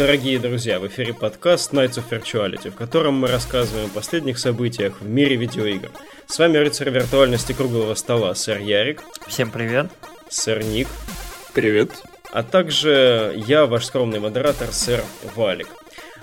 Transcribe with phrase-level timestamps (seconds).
[0.00, 5.02] Дорогие друзья, в эфире подкаст Nights of Virtuality, в котором мы рассказываем о последних событиях
[5.02, 5.90] в мире видеоигр.
[6.26, 9.02] С вами рыцарь виртуальности круглого стола, сэр Ярик.
[9.26, 9.90] Всем привет.
[10.30, 10.88] Сэр Ник.
[11.52, 11.90] Привет.
[12.32, 15.68] А также я, ваш скромный модератор, сэр Валик.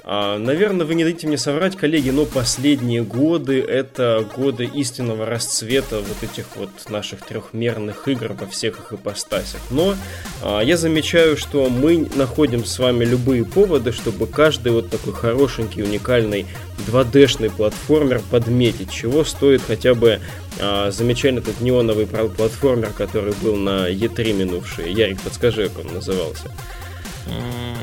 [0.10, 6.00] А, наверное, вы не дадите мне соврать, коллеги, но последние годы это годы истинного расцвета
[6.00, 9.60] вот этих вот наших трехмерных игр во всех их ипостасях.
[9.70, 9.96] Но
[10.42, 15.84] а, я замечаю, что мы находим с вами любые поводы, чтобы каждый вот такой хорошенький,
[15.84, 16.46] уникальный
[16.88, 20.22] 2D-шный платформер подметить, чего стоит хотя бы
[20.62, 24.94] а, замечательный этот неоновый платформер, который был на E3 минувший.
[24.94, 26.50] Ярик, подскажи, как он назывался.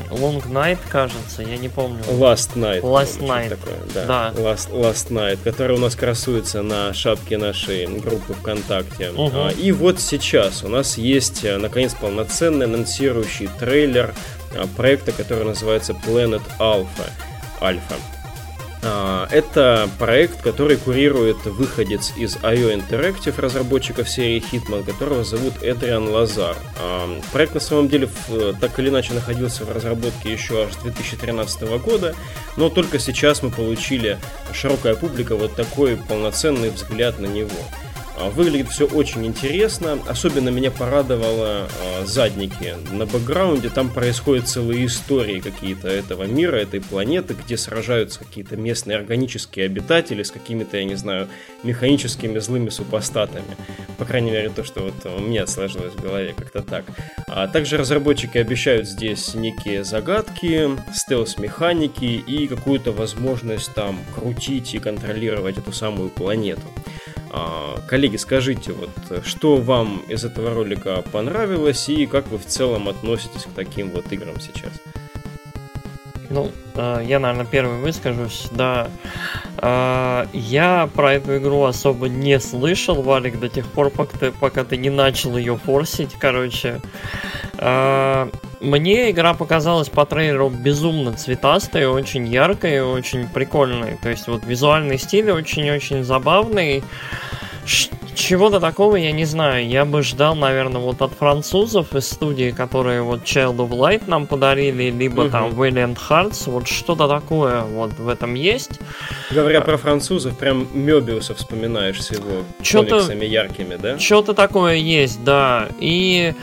[0.09, 1.99] Long Night, кажется, я не помню.
[2.07, 2.81] Last Night.
[2.81, 3.49] Last Night.
[3.49, 4.05] Такое, да.
[4.05, 4.41] да.
[4.41, 9.09] Last, Last Night, который у нас красуется на шапке нашей группы ВКонтакте.
[9.09, 9.49] Угу.
[9.57, 14.13] И вот сейчас у нас есть, э, наконец, полноценный анонсирующий трейлер
[14.53, 17.09] а, проекта, который называется Planet Alpha.
[17.61, 17.95] Альфа.
[18.87, 26.09] А, это проект, который курирует выходец из IO Interactive, разработчиков серии Hitman, которого зовут Эдриан
[26.09, 26.55] Лазар.
[26.79, 28.07] А, проект на самом деле
[28.61, 32.15] так или иначе находился в разработке еще аж с 2013 года,
[32.57, 34.19] но только сейчас мы получили
[34.53, 37.49] широкая публика вот такой полноценный взгляд на него.
[38.17, 39.99] А, выглядит все очень интересно.
[40.07, 43.69] Особенно меня порадовало а, задники на бэкграунде.
[43.69, 50.23] Там происходят целые истории какие-то этого мира, этой планеты, где сражаются какие-то местные органические обитатели
[50.23, 51.27] с какими-то, я не знаю,
[51.63, 53.57] механическими злыми супостатами.
[53.97, 56.85] По крайней мере, то, что вот у меня сложилось в голове как-то так.
[57.27, 65.57] А также разработчики обещают здесь некие загадки, стелс-механики и какую-то возможность там крутить и контролировать
[65.57, 66.61] эту самую планету.
[67.37, 68.89] А, коллеги, скажите, вот
[69.25, 74.09] что вам из этого ролика понравилось и как вы в целом относитесь к таким вот
[74.13, 74.71] играм сейчас?
[76.29, 78.47] Ну, э, я, наверное, первый выскажусь.
[78.51, 78.89] Да,
[79.57, 84.63] э, я про эту игру особо не слышал, Валик, до тех пор, пока ты, пока
[84.63, 86.13] ты не начал ее форсить.
[86.19, 86.81] Короче,
[87.57, 88.29] э,
[88.61, 93.97] мне игра показалась по трейлеру безумно цветастой, очень яркой, очень прикольной.
[94.01, 96.83] То есть вот визуальный стиль очень-очень забавный.
[98.15, 99.67] Чего-то такого я не знаю.
[99.67, 104.25] Я бы ждал, наверное, вот от французов из студии, которые вот Child of Light нам
[104.25, 105.29] подарили, либо угу.
[105.29, 108.79] там Valiant Hearts, вот что-то такое вот в этом есть.
[109.31, 109.61] Говоря а...
[109.61, 113.99] про французов, прям Мебиуса вспоминаешь с его комиксами яркими, да?
[113.99, 115.67] Что-то такое есть, да.
[115.79, 116.33] И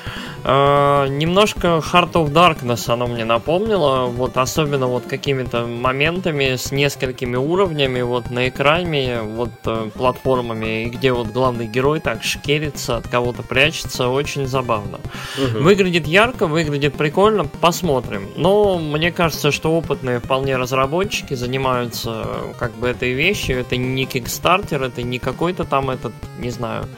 [0.44, 7.36] Uh, немножко Heart of Darkness оно мне напомнило, вот особенно вот какими-то моментами с несколькими
[7.36, 13.44] уровнями вот на экране, вот uh, платформами, где вот главный герой так шкерится, от кого-то
[13.44, 14.98] прячется, очень забавно.
[15.38, 15.62] Угу.
[15.62, 18.28] Выглядит ярко, выглядит прикольно, посмотрим.
[18.36, 22.26] Но мне кажется, что опытные вполне разработчики занимаются
[22.58, 26.88] как бы этой вещью, это не Kickstarter, это не какой-то там этот, не знаю,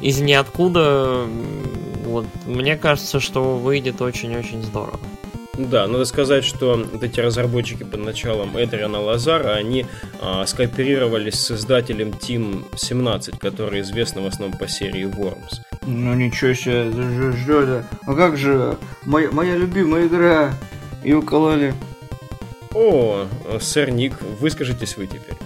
[0.00, 1.26] из ниоткуда
[2.04, 5.00] вот мне кажется, что выйдет очень-очень здорово.
[5.56, 9.86] Да, надо сказать, что вот эти разработчики под началом Эдриана Лазара, они
[10.20, 15.60] а, скооперировались с издателем Team 17, который известен в основном по серии Worms.
[15.86, 17.86] Ну ничего себе, это что это?
[18.04, 20.54] А как же моя, моя любимая игра?
[21.04, 21.74] И укололи.
[22.72, 23.26] О,
[23.60, 25.36] сэр Ник, выскажитесь вы теперь.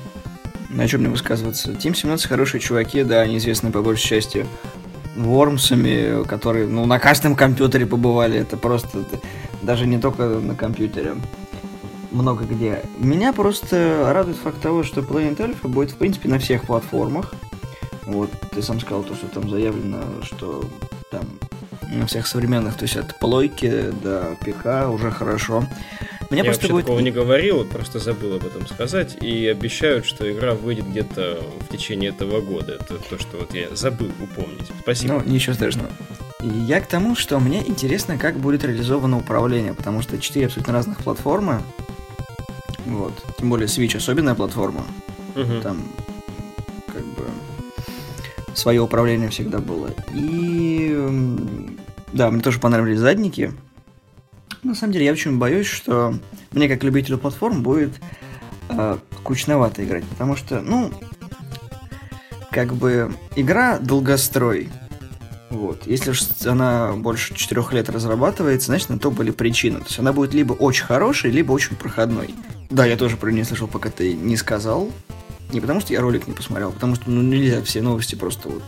[0.71, 1.73] На чем мне высказываться?
[1.73, 4.47] Team 17 хорошие чуваки, да, они известны по большей части
[5.17, 8.39] Вормсами, которые ну, на каждом компьютере побывали.
[8.39, 9.19] Это просто это,
[9.63, 11.17] даже не только на компьютере.
[12.11, 12.83] Много где.
[12.99, 17.35] Меня просто радует факт того, что Planet Alpha будет, в принципе, на всех платформах.
[18.07, 20.65] Вот, ты сам сказал то, что там заявлено, что
[21.11, 21.23] там
[21.91, 25.65] на всех современных, то есть от плойки до ПК уже хорошо.
[26.31, 26.85] Мне Я вообще будет...
[26.85, 29.17] такого не говорил, просто забыл об этом сказать.
[29.23, 32.75] И обещают, что игра выйдет где-то в течение этого года.
[32.75, 34.71] Это то, что вот я забыл упомнить.
[34.83, 35.15] Спасибо.
[35.15, 35.89] Ну, ничего страшного.
[36.43, 40.75] И я к тому, что мне интересно, как будет реализовано управление, потому что четыре абсолютно
[40.75, 41.63] разных платформы.
[42.85, 43.15] Вот.
[43.39, 44.85] Тем более Switch особенная платформа.
[45.35, 45.61] Угу.
[45.63, 45.83] Там
[46.87, 47.25] как бы
[48.55, 49.91] свое управление всегда было.
[50.13, 50.95] И
[52.13, 53.53] да, мне тоже понравились задники.
[54.69, 56.15] На самом деле, я очень боюсь, что
[56.53, 57.93] мне, как любителю платформ, будет
[58.69, 60.93] э, кучновато играть, потому что, ну,
[62.51, 64.69] как бы игра долгострой.
[65.49, 65.87] Вот.
[65.87, 69.79] Если уж она больше четырех лет разрабатывается, значит, на то были причины.
[69.79, 72.35] То есть она будет либо очень хорошей, либо очень проходной.
[72.69, 74.91] Да, я тоже про нее слышал, пока ты не сказал.
[75.51, 78.51] Не потому что я ролик не посмотрел, а потому что ну, нельзя все новости просто
[78.51, 78.63] вот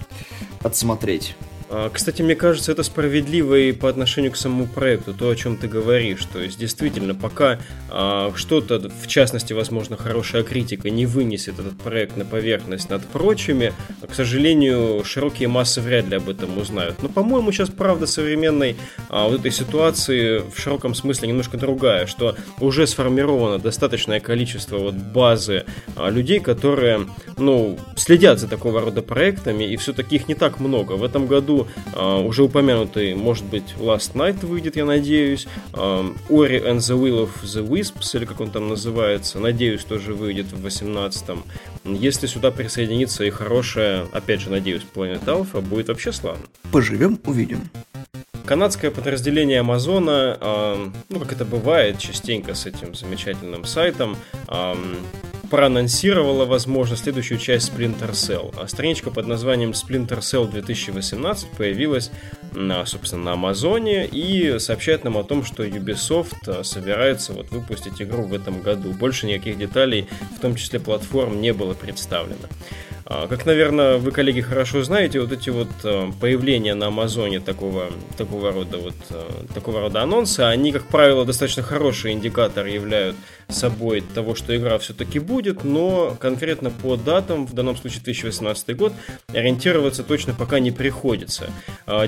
[0.63, 1.37] отсмотреть.
[1.73, 5.57] А, кстати, мне кажется, это справедливо и по отношению к самому проекту, то, о чем
[5.57, 6.25] ты говоришь.
[6.33, 12.17] То есть, действительно, пока а, что-то, в частности, возможно, хорошая критика не вынесет этот проект
[12.17, 13.73] на поверхность над прочими,
[14.09, 17.03] к сожалению, широкие массы вряд ли об этом узнают.
[17.03, 18.77] Но, по-моему, сейчас правда современной
[19.09, 24.95] а, вот этой ситуации в широком смысле немножко другая, что уже сформировано достаточное количество вот
[24.95, 25.65] базы
[25.95, 27.07] а, людей, которые,
[27.39, 30.95] ну, следят за такого рода проектами, и все-таки их не так много.
[30.95, 31.60] В этом году
[31.95, 35.47] uh, уже упомянутый, может быть, Last Night выйдет, я надеюсь.
[35.73, 40.53] Ori and the Will of the Wisps, или как он там называется, надеюсь, тоже выйдет
[40.53, 41.45] в 18-м.
[41.85, 46.45] Если сюда присоединится и хорошая, опять же, надеюсь, Planet Alpha, будет вообще славно.
[46.73, 47.71] Поживем, увидим.
[48.45, 54.17] Канадское подразделение Амазона, э, ну, как это бывает частенько с этим замечательным сайтом,
[54.49, 54.75] э,
[55.51, 58.55] проанонсировала, возможно, следующую часть Splinter Cell.
[58.57, 62.11] А страничка под названием Splinter Cell 2018 появилась,
[62.53, 68.01] на, собственно, на Амазоне и сообщает нам о том, что Ubisoft а, собирается вот выпустить
[68.01, 68.93] игру в этом году.
[68.93, 72.49] Больше никаких деталей, в том числе платформ, не было представлено.
[73.13, 77.87] А, как, наверное, вы, коллеги, хорошо знаете, вот эти вот а, появления на Амазоне такого,
[78.17, 83.17] такого, рода, вот, а, такого рода анонса, они, как правило, достаточно хороший индикатор являют
[83.49, 88.93] собой того, что игра все-таки будет, но конкретно по датам, в данном случае 2018 год,
[89.35, 91.51] ориентироваться точно пока не приходится.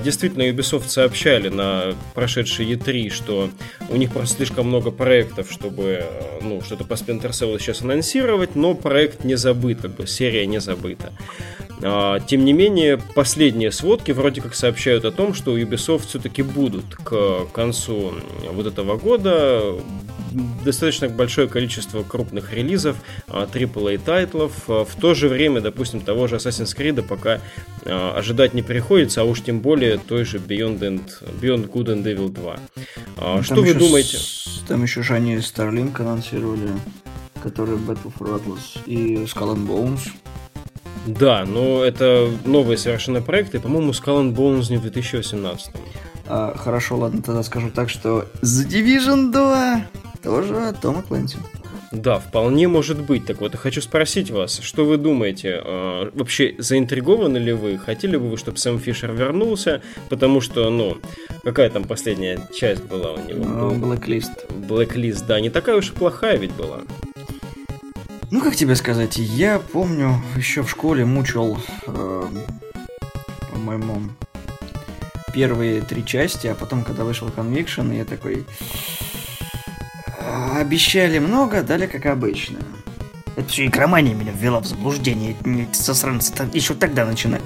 [0.01, 3.49] Действительно, Ubisoft сообщали на прошедшей E3, что
[3.89, 6.05] у них просто слишком много проектов, чтобы
[6.41, 10.61] ну, что-то по Splinter Cell сейчас анонсировать, но проект не забыт, как бы серия не
[10.61, 11.13] забыта закрыто.
[11.81, 16.41] А, тем не менее, последние сводки вроде как сообщают о том, что у Ubisoft все-таки
[16.41, 18.13] будут к концу
[18.51, 19.75] вот этого года
[20.65, 22.97] достаточно большое количество крупных релизов,
[23.27, 24.53] AAA а, тайтлов.
[24.67, 27.39] А, в то же время, допустим, того же Assassin's Creed пока
[27.85, 31.01] ожидать не приходится, а уж тем более той же Beyond, and,
[31.41, 32.59] Beyond Good and Evil 2.
[33.17, 34.19] Ну, что вы думаете?
[34.67, 36.69] Там еще же они Starlink анонсировали,
[37.41, 40.09] который Battle for Atlas и Skull and Bones.
[41.05, 43.59] Да, но это новые совершенно проекты.
[43.59, 45.71] По-моему, Skull and Bones не в 2018.
[46.27, 49.87] А, хорошо, ладно, тогда скажу так, что The Division 2
[50.23, 51.37] тоже Тома Клэнси.
[51.93, 53.27] Да, вполне может быть.
[53.27, 55.61] Так вот, я хочу спросить вас, что вы думаете?
[55.63, 57.77] Э, вообще заинтригованы ли вы?
[57.77, 59.81] Хотели бы вы, чтобы Сэм Фишер вернулся?
[60.09, 60.97] Потому что, ну,
[61.43, 63.43] какая там последняя часть была у него?
[63.43, 64.49] Uh, Blacklist.
[64.49, 66.79] Blacklist, да, не такая уж и плохая ведь была.
[68.33, 72.27] Ну, как тебе сказать, я помню, еще в школе мучил, э,
[73.51, 74.09] по-моему,
[75.35, 78.47] первые три части, а потом, когда вышел Conviction, я такой...
[80.19, 82.57] «А, обещали много, дали как обычно.
[83.35, 85.37] Это все игромания меня ввела в заблуждение.
[85.71, 87.43] Засранцы еще тогда начинали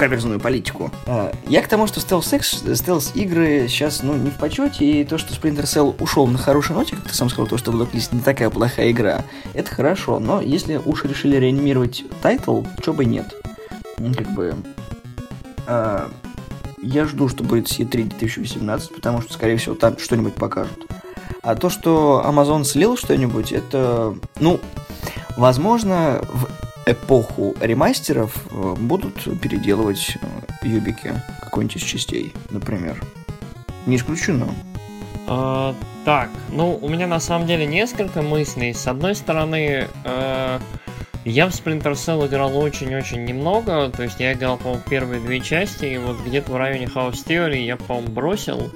[0.00, 0.90] каверзную политику.
[1.04, 5.64] А, я к тому, что стелс-игры сейчас, ну, не в почете, и то, что Splinter
[5.64, 8.92] Cell ушел на хорошей ноте, как ты сам сказал, то, что Blacklist не такая плохая
[8.92, 13.34] игра, это хорошо, но если уж решили реанимировать title, чё бы нет.
[13.98, 14.54] Ну, как бы...
[15.66, 16.10] А,
[16.80, 20.86] я жду, что будет E3 2018, потому что, скорее всего, там что-нибудь покажут.
[21.42, 24.60] А то, что Amazon слил что-нибудь, это, ну,
[25.36, 26.48] возможно, в
[26.86, 33.02] эпоху ремастеров э, будут переделывать э, юбики какой-нибудь из частей, например.
[33.86, 34.48] Не исключено.
[35.26, 38.72] А, так, ну, у меня на самом деле несколько мыслей.
[38.74, 40.58] С одной стороны, э,
[41.24, 45.84] я в Splinter Cell играл очень-очень немного, то есть я играл, по-моему, первые две части,
[45.84, 48.72] и вот где-то в районе House Theory я, по-моему, бросил.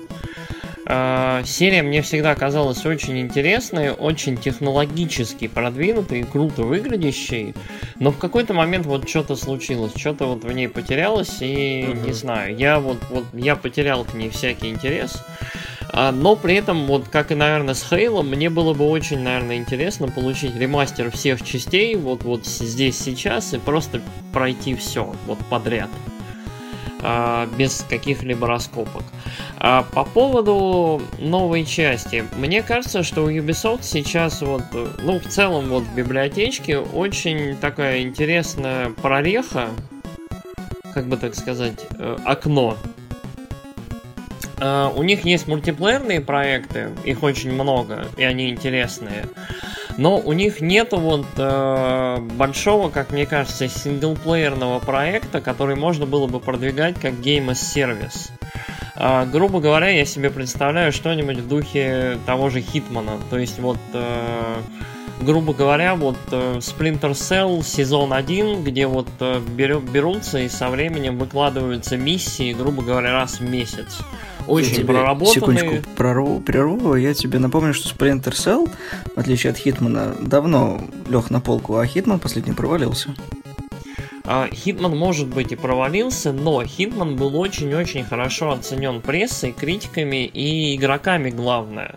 [0.87, 7.55] Серия мне всегда казалась очень интересной, очень технологически продвинутой круто выглядящей,
[7.99, 12.07] но в какой-то момент вот что-то случилось, что-то вот в ней потерялось, и угу.
[12.07, 15.25] не знаю, я вот, вот я потерял к ней всякий интерес.
[15.97, 19.57] А, но при этом, вот как и, наверное, с Хейлом, мне было бы очень, наверное,
[19.57, 24.01] интересно получить ремастер всех частей вот, вот здесь, сейчас, и просто
[24.33, 25.91] пройти все вот подряд.
[25.93, 26.14] А,
[27.59, 29.03] без каких-либо раскопок.
[29.59, 34.63] А по поводу новой части, мне кажется, что у Ubisoft сейчас вот,
[35.03, 39.69] ну, в целом вот в библиотечке очень такая интересная прореха,
[40.95, 42.77] как бы так сказать, э, окно.
[44.57, 49.25] Uh, у них есть мультиплеерные проекты, их очень много, и они интересные.
[49.97, 56.27] Но у них нету вот э, большого, как мне кажется, синглплеерного проекта, который можно было
[56.27, 58.31] бы продвигать как Game as Service.
[58.97, 63.19] Э, грубо говоря, я себе представляю что-нибудь в духе того же Хитмана.
[63.31, 63.79] То есть вот...
[63.93, 64.57] Э,
[65.25, 71.19] грубо говоря, вот э, Splinter Cell сезон 1, где вот э, берутся и со временем
[71.19, 73.99] выкладываются миссии, грубо говоря, раз в месяц.
[74.47, 75.35] Очень я проработанные.
[75.35, 76.95] Секундочку, прорву, прерву.
[76.97, 78.71] Я тебе напомню, что Splinter Cell,
[79.15, 83.15] в отличие от Хитмана, давно лег на полку, а Хитман последний провалился.
[84.27, 90.77] А, Хитман, может быть, и провалился, но Хитман был очень-очень хорошо оценен прессой, критиками и
[90.77, 91.97] игроками, главное.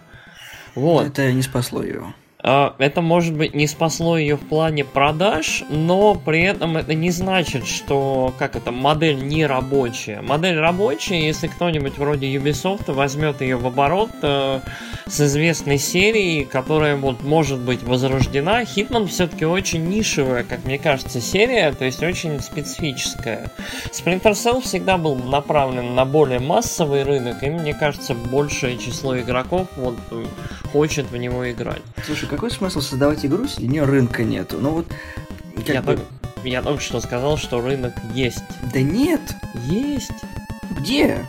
[0.76, 1.08] Вот.
[1.08, 2.14] Это не спасло его.
[2.50, 7.12] А, это, может быть, не спасло ее в плане продаж, но при этом это не
[7.12, 10.22] значит, что как это модель не рабочая.
[10.22, 14.62] Модель рабочая, если кто-нибудь вроде Ubisoft возьмет ее в оборот э,
[15.08, 18.62] с известной серией, которая вот может быть возрождена.
[18.62, 23.52] Hitman все-таки очень нишевая, как мне кажется, серия, то есть очень специфическая.
[23.92, 29.68] Splinter Cell всегда был направлен на более массовый рынок, и мне кажется, большее число игроков
[29.76, 29.98] вот
[30.72, 31.82] хочет в него играть.
[32.06, 34.60] Слушай, какой смысл создавать игру, если у нее рынка нету?
[34.62, 34.86] Ну вот...
[35.66, 35.96] Я, бы...
[35.96, 36.04] только,
[36.44, 38.44] я только что сказал, что рынок есть.
[38.72, 39.22] Да нет!
[39.66, 40.12] Есть!
[40.80, 41.26] Где?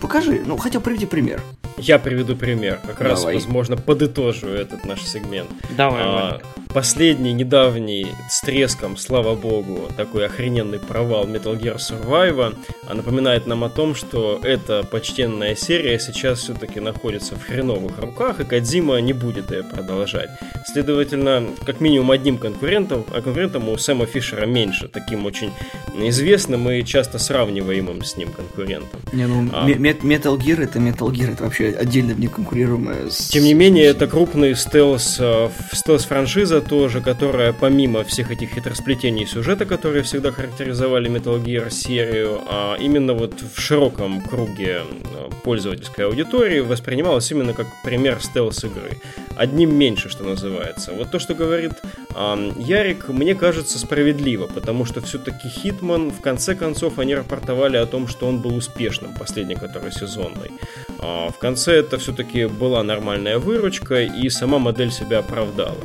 [0.00, 1.42] Покажи, ну хотя приведи пример.
[1.76, 3.10] Я приведу пример, как Давай.
[3.10, 5.50] раз, возможно, подытожу этот наш сегмент.
[5.76, 6.40] Давай, а,
[6.74, 12.54] Последний, недавний, с треском, слава богу, такой охрененный провал Metal Gear Survive
[12.88, 18.40] а напоминает нам о том, что эта почтенная серия сейчас все-таки находится в хреновых руках,
[18.40, 20.30] и Кадзима не будет ее продолжать.
[20.72, 25.52] Следовательно, как минимум одним конкурентом, а конкурентом у Сэма Фишера меньше, таким очень
[25.94, 29.00] известным и часто сравниваемым с ним конкурентом.
[29.12, 33.10] Не, ну, а, Metal Gear это Metal Gear, это вообще отдельно неконкурируемая.
[33.10, 33.28] С...
[33.28, 39.66] Тем не менее, это крупный стелс, э, стелс-франшиза тоже, которая помимо всех этих хитросплетений сюжета,
[39.66, 46.60] которые всегда характеризовали Metal Gear серию, а именно вот в широком круге э, пользовательской аудитории
[46.60, 49.00] воспринималась именно как пример стелс-игры.
[49.36, 50.92] Одним меньше, что называется.
[50.92, 51.72] Вот то, что говорит
[52.14, 57.86] э, Ярик, мне кажется справедливо, потому что все-таки Хитман, в конце концов, они рапортовали о
[57.86, 60.50] том, что он был успешным, последний, который сезонный.
[60.98, 65.76] А в конце это все-таки была нормальная выручка, и сама модель себя оправдала.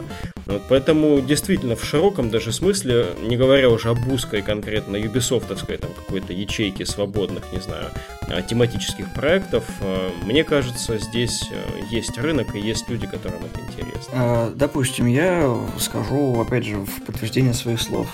[0.47, 5.91] Вот, поэтому действительно в широком даже смысле, не говоря уже об узкой конкретно юбисофтовской там
[5.93, 12.55] какой-то ячейке свободных, не знаю, а, тематических проектов, а, мне кажется, здесь э, есть рынок
[12.55, 14.13] и есть люди, которым это интересно.
[14.13, 18.07] А, допустим, я скажу, опять же, в подтверждение своих слов.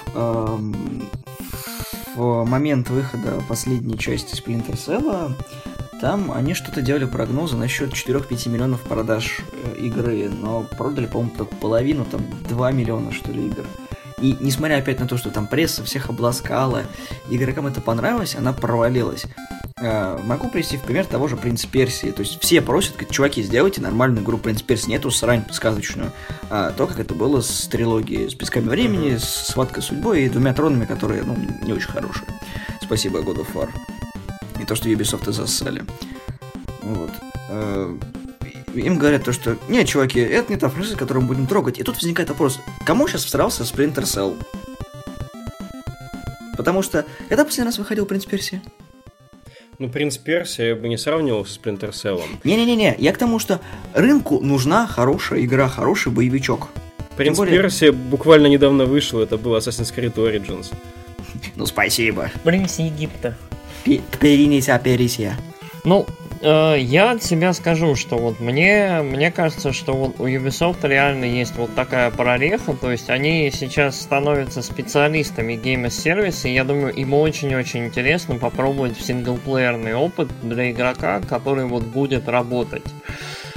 [2.15, 5.35] В момент выхода последней части Splinter Cell
[6.03, 11.55] там они что-то делали прогнозы насчет 4-5 миллионов продаж э, игры, но продали, по-моему, только
[11.55, 13.63] половину, там 2 миллиона, что ли, игр.
[14.19, 16.83] И несмотря опять на то, что там пресса всех обласкала,
[17.29, 19.27] игрокам это понравилось, она провалилась.
[19.79, 22.11] Э, могу привести в пример того же Принц Персии.
[22.11, 26.11] То есть все просят, говорят, чуваки, сделайте нормальную игру Принц Персии, нету срань сказочную.
[26.49, 30.53] А то, как это было с трилогией с Песками Времени, с Схваткой Судьбой и двумя
[30.53, 32.27] тронами, которые, ну, не очень хорошие.
[32.81, 33.69] Спасибо, God of War.
[34.63, 35.83] Не то, что Ubisoft засали.
[36.83, 37.09] Вот.
[37.49, 37.97] Э,
[38.73, 41.79] им говорят то, что нет, чуваки, это не та франшиза, которую мы будем трогать.
[41.79, 44.37] И тут возникает вопрос, кому сейчас всрался Splinter Cell?
[46.55, 48.61] Потому что когда последний раз выходил Принц Персия?
[49.79, 52.21] Ну, Принц Персия я бы не сравнивал с Splinter Cell.
[52.45, 53.59] Не-не-не, я к тому, что
[53.93, 56.69] рынку нужна хорошая игра, хороший боевичок.
[57.17, 57.57] Принц более...
[57.57, 60.73] Персия буквально недавно вышел, это был Assassin's Creed Origins.
[61.57, 62.31] Ну, спасибо.
[62.45, 63.35] Принц Египта.
[64.19, 65.37] Перинися Перисия.
[65.85, 66.05] Ну,
[66.41, 71.25] э, я от себя скажу, что вот мне, мне кажется, что вот у Ubisoft реально
[71.25, 77.13] есть вот такая прореха, то есть они сейчас становятся специалистами геймс-сервиса, и я думаю, им
[77.13, 82.83] очень-очень интересно попробовать синглплеерный опыт для игрока, который вот будет работать.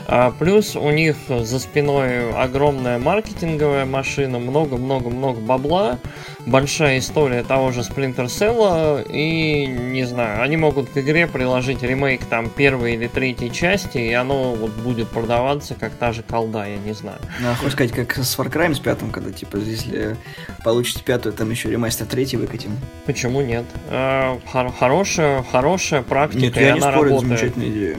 [0.08, 5.98] А плюс у них за спиной огромная маркетинговая машина, много-много-много бабла,
[6.46, 12.24] большая история того же Splinter Cell, и не знаю, они могут к игре приложить ремейк
[12.24, 16.76] там первой или третьей части, и оно вот будет продаваться как та же колда, я
[16.76, 17.18] не знаю.
[17.40, 20.16] Ну, а хочешь сказать, как с Far Cry с пятым, когда типа если
[20.62, 22.70] получите пятую, там еще ремастер третий выкатим.
[23.06, 23.64] Почему нет?
[23.88, 27.20] А, хор- хорошая, хорошая практика, нет, я не спорю, работает.
[27.22, 27.96] замечательная идея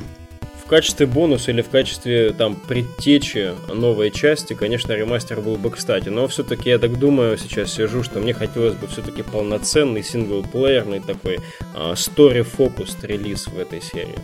[0.68, 6.10] в качестве бонуса или в качестве там предтечи новой части, конечно, ремастер был бы кстати.
[6.10, 11.40] Но все-таки я так думаю, сейчас сижу, что мне хотелось бы все-таки полноценный синглплеерный такой
[11.74, 14.16] story-focused релиз в этой серии.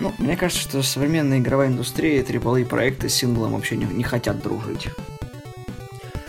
[0.00, 4.02] Ну, мне кажется, что современная игровая индустрия и AAA проекты с синглом вообще не, не
[4.02, 4.88] хотят дружить.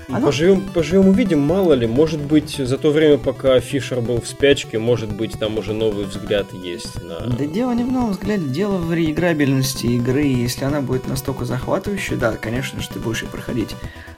[0.09, 0.27] Оно...
[0.27, 4.79] Поживем, поживем увидим, мало ли, может быть, за то время, пока Фишер был в спячке,
[4.79, 7.19] может быть, там уже новый взгляд есть на...
[7.19, 12.15] Да дело не в новом взгляде, дело в реиграбельности игры, если она будет настолько захватывающей,
[12.15, 13.75] да, конечно же, ты будешь ее проходить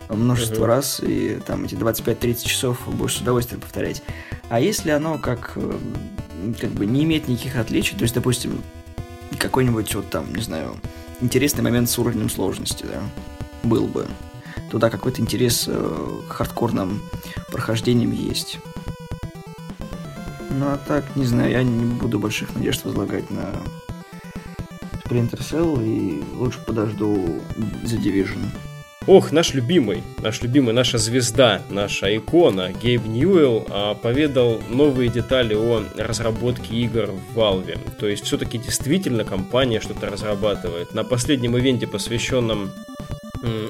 [0.09, 0.67] множество uh-huh.
[0.67, 4.03] раз, и там эти 25-30 часов будешь с удовольствием повторять.
[4.49, 5.73] А если оно как, э,
[6.59, 8.61] как бы не имеет никаких отличий, то есть, допустим,
[9.37, 10.75] какой-нибудь вот там, не знаю,
[11.21, 13.01] интересный момент с уровнем сложности, да,
[13.63, 14.07] был бы,
[14.71, 17.01] туда какой-то интерес э, к хардкорным
[17.51, 18.59] прохождениям есть.
[20.49, 23.51] Ну а так, не знаю, я не буду больших надежд возлагать на
[25.05, 27.41] Splinter Cell и лучше подожду
[27.83, 28.45] The Division.
[29.07, 35.55] Ох, наш любимый, наш любимый, наша звезда, наша икона Гейб Ньюэлл а, поведал новые детали
[35.55, 37.79] о разработке игр в Valve.
[37.99, 40.93] То есть все-таки действительно компания что-то разрабатывает.
[40.93, 42.69] На последнем ивенте, посвященном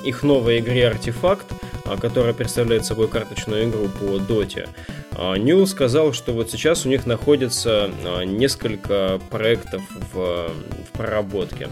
[0.03, 1.45] их новой игре Артефакт,
[1.89, 4.69] а, которая представляет собой карточную игру по Доте.
[5.13, 9.81] А, Ньюл сказал, что вот сейчас у них находится а, несколько проектов
[10.13, 11.69] в, в проработке.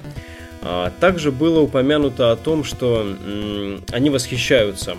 [0.99, 3.05] Также было упомянуто о том, что
[3.91, 4.97] они восхищаются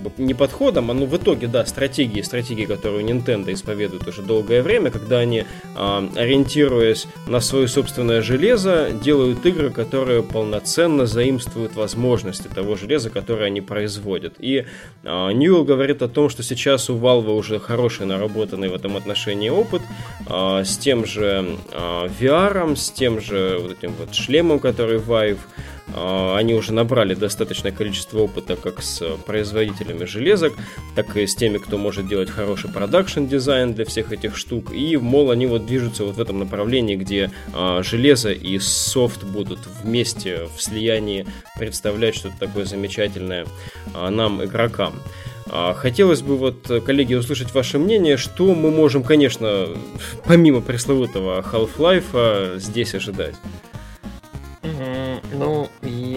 [0.00, 4.62] бы не подходом, а ну в итоге, да, стратегии, стратегии, которую Nintendo исповедует уже долгое
[4.62, 12.48] время, когда они, э, ориентируясь на свое собственное железо, делают игры, которые полноценно заимствуют возможности
[12.48, 14.34] того железа, которое они производят.
[14.38, 14.64] И
[15.02, 19.50] э, Ньюэлл говорит о том, что сейчас у Valve уже хороший наработанный в этом отношении
[19.50, 19.82] опыт
[20.28, 25.38] э, с тем же э, VR, с тем же вот этим вот шлемом, который Vive,
[25.40, 30.52] а, они уже набрали достаточное количество опыта как с производителями железок,
[30.94, 34.72] так и с теми, кто может делать хороший продакшн дизайн для всех этих штук.
[34.72, 39.60] И, мол, они вот движутся вот в этом направлении, где а, железо и софт будут
[39.82, 41.26] вместе в слиянии
[41.58, 43.46] представлять что-то такое замечательное
[43.94, 44.94] а, нам, игрокам.
[45.74, 49.66] Хотелось бы вот, коллеги, услышать ваше мнение, что мы можем, конечно,
[50.24, 53.34] помимо пресловутого Half-Life здесь ожидать.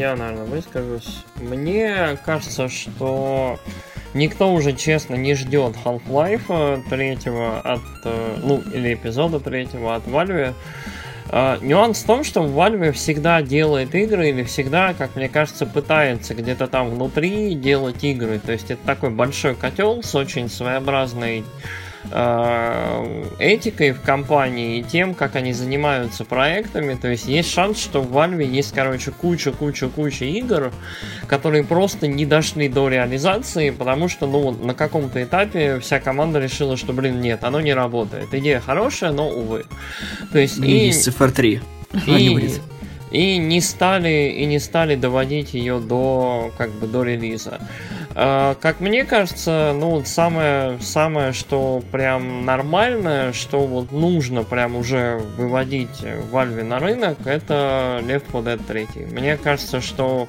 [0.04, 1.24] Я, наверное, выскажусь.
[1.40, 3.58] Мне кажется, что
[4.14, 10.54] никто уже, честно, не ждет Half-Life третьего от, э, ну, или эпизода третьего от Valve.
[11.30, 16.36] Uh, нюанс в том, что Valve всегда делает игры или всегда, как мне кажется, пытается
[16.36, 18.40] где-то там внутри делать игры.
[18.40, 25.14] То есть это такой большой котел с очень своеобразной Э, этикой в компании и тем,
[25.14, 26.96] как они занимаются проектами.
[26.96, 30.72] То есть есть шанс, что в Valve есть, короче, куча-куча-куча игр,
[31.28, 36.78] которые просто не дошли до реализации, потому что, ну, на каком-то этапе вся команда решила,
[36.78, 38.34] что, блин, нет, оно не работает.
[38.34, 39.66] Идея хорошая, но, увы.
[40.32, 40.60] То есть...
[40.60, 41.62] И, и цифр 3.
[42.08, 42.60] И,
[43.14, 47.60] и не стали и не стали доводить ее до как бы до релиза.
[48.16, 54.76] А, как мне кажется, ну вот самое, самое, что прям нормальное, что вот нужно прям
[54.76, 59.06] уже выводить Valve на рынок, это Left 4 Dead 3.
[59.12, 60.28] Мне кажется, что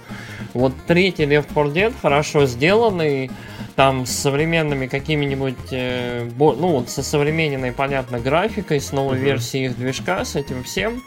[0.55, 3.31] вот третий Left 4 Dead хорошо сделанный,
[3.77, 9.25] там с современными какими-нибудь, э, ну вот со современной, понятно, графикой, с новой uh-huh.
[9.25, 11.03] версией их движка, с этим всем.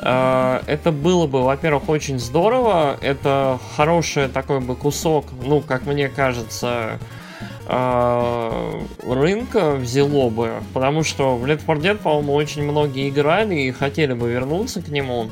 [0.00, 2.96] Э, это было бы, во-первых, очень здорово.
[3.00, 6.98] Это хороший такой бы кусок, ну, как мне кажется,
[7.66, 13.72] э, рынка взяло бы, потому что в Left 4 Dead, по-моему, очень многие играли и
[13.72, 15.28] хотели бы вернуться к нему.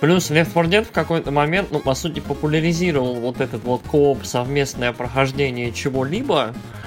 [0.00, 4.24] Плюс Left 4 Dead в какой-то момент, ну, по сути, популяризировал вот этот вот кооп,
[4.24, 6.52] совместное прохождение чего-либо.
[6.52, 6.83] Э,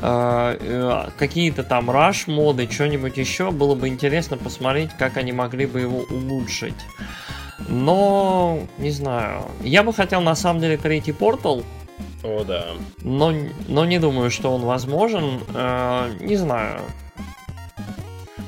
[0.00, 5.98] какие-то там rush моды, что-нибудь еще, было бы интересно посмотреть, как они могли бы его
[6.10, 6.74] улучшить.
[7.68, 11.62] Но, не знаю, я бы хотел на самом деле третий портал.
[12.22, 12.66] О, да.
[13.02, 13.32] Но,
[13.68, 15.40] но не думаю, что он возможен.
[15.54, 16.80] Э, не знаю.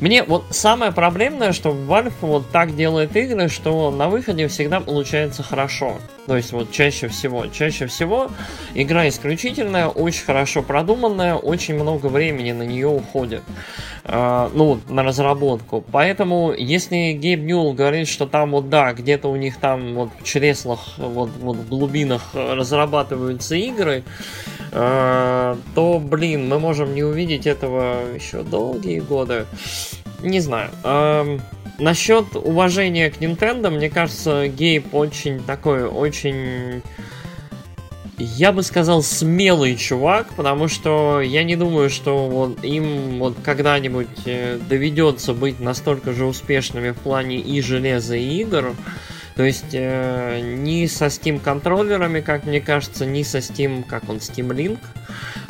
[0.02, 5.44] Мне вот самое проблемное, что Valve вот так делает игры, что на выходе всегда получается
[5.44, 5.98] хорошо.
[6.26, 8.28] То есть вот чаще всего, чаще всего
[8.74, 13.44] игра исключительная, очень хорошо продуманная, очень много времени на нее уходит.
[14.04, 15.84] Э, ну, на разработку.
[15.92, 20.24] Поэтому, если Гейб Ньюл говорит, что там вот да, где-то у них там вот в
[20.24, 24.02] чреслах, вот, вот в глубинах разрабатываются игры,
[24.72, 29.44] то, блин, мы можем не увидеть этого еще долгие годы.
[30.22, 30.70] Не знаю.
[30.84, 31.42] Эм,
[31.78, 36.82] насчет уважения к Nintendo, мне кажется, Гейб очень такой, очень
[38.18, 44.26] я бы сказал, смелый чувак, потому что я не думаю, что вот им вот когда-нибудь
[44.26, 48.74] э, доведется быть настолько же успешными в плане и железа, и игр,
[49.34, 54.16] То есть э, ни со Steam контроллерами, как мне кажется, ни со Steam, как он,
[54.16, 54.78] Steam Link.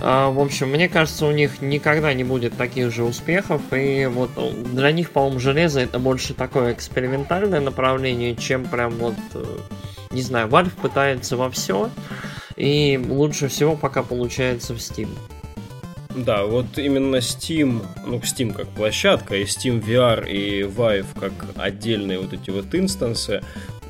[0.01, 3.61] Э, в общем, мне кажется, у них никогда не будет таких же успехов.
[3.73, 4.31] И вот
[4.73, 9.45] для них, по-моему, железо это больше такое экспериментальное направление, чем прям вот, э,
[10.13, 11.91] не знаю, Valve пытается во все.
[12.57, 15.09] И лучше всего пока получается в Steam.
[16.15, 22.19] Да, вот именно Steam, ну Steam как площадка, и Steam VR и Vive как отдельные
[22.19, 23.43] вот эти вот инстансы,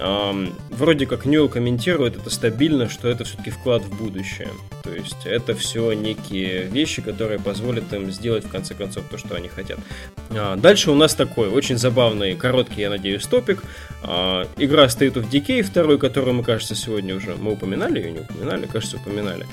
[0.03, 4.49] эм, вроде как Ньюэлл комментирует это стабильно, что это все-таки вклад в будущее.
[4.83, 9.37] То есть это все некие вещи, которые позволят им сделать в конце концов то, что
[9.37, 9.79] они хотят.
[10.31, 13.63] А, дальше у нас такой очень забавный, короткий, я надеюсь, топик.
[14.03, 17.37] А, игра State of Decay, второй, которую мы, кажется, сегодня уже...
[17.37, 18.67] Мы упоминали ее, не упоминали?
[18.67, 19.47] Кажется, упоминали.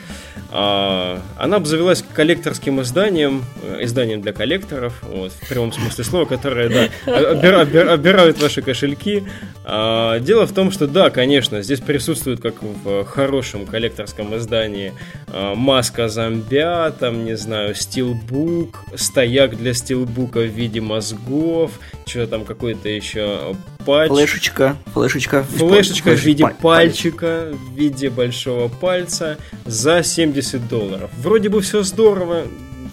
[0.51, 6.69] А, она обзавелась коллекторским изданием, э, изданием для коллекторов, вот, в прямом смысле слова, которое,
[6.69, 9.23] да, обира, обира, обирают ваши кошельки.
[9.63, 14.93] А, дело в том, что, да, конечно, здесь присутствует, как в хорошем коллекторском издании,
[15.27, 21.71] а, маска зомби, там, не знаю, steelbook, стояк для steelbook а в виде мозгов,
[22.05, 24.09] что там какой-то еще патч.
[24.09, 25.43] Флешечка, флешечка.
[25.43, 31.09] Флешечка в виде пальчика, в виде большого пальца за 70 долларов.
[31.17, 32.43] Вроде бы все здорово,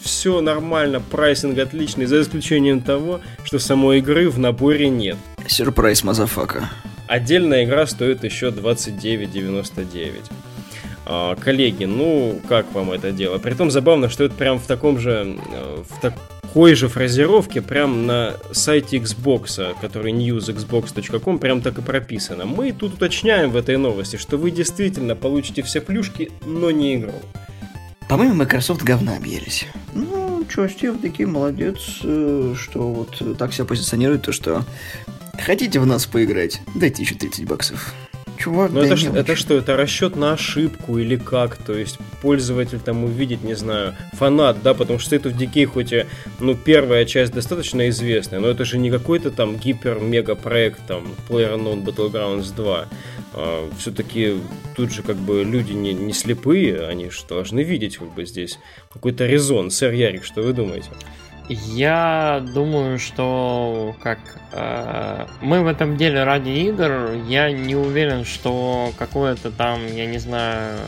[0.01, 5.17] все нормально, pricing отличный, за исключением того, что самой игры в наборе нет.
[5.47, 6.71] Сюрприз, motherfucker.
[7.07, 10.25] Отдельная игра стоит еще 29,99.
[11.09, 13.39] А, коллеги, ну, как вам это дело?
[13.39, 18.35] Притом забавно, что это прям в таком же, э, в такой же фразировке, прям на
[18.51, 22.45] сайте Xbox, который newsxbox.com, прям так и прописано.
[22.45, 27.15] Мы тут уточняем в этой новости, что вы действительно получите все плюшки, но не игру.
[28.09, 29.67] По-моему, Microsoft говна объелись.
[29.95, 34.65] Ну, что, Стив такие молодец, э, что вот так себя позиционирует, то что
[35.43, 37.95] хотите в нас поиграть, дайте еще 30 баксов.
[38.37, 41.57] Чувак, Но да это, это что, это расчет на ошибку или как?
[41.57, 45.93] То есть пользователь там увидит, не знаю, фанат, да, потому что это в Decay хоть
[45.93, 46.07] и,
[46.39, 51.85] ну, первая часть достаточно известная, но это же не какой-то там гипер-мега проект, там, PlayerUnknown
[51.85, 52.89] Battlegrounds 2.
[53.35, 54.35] А, все-таки
[54.77, 58.59] тут же как бы люди не, не слепые, они же должны видеть как бы здесь
[58.93, 59.71] какой-то резон.
[59.71, 60.91] Сэр Ярик, что вы думаете?
[61.49, 64.19] Я думаю, что как
[64.53, 70.19] э, мы в этом деле ради игр, я не уверен, что какое-то там, я не
[70.19, 70.81] знаю,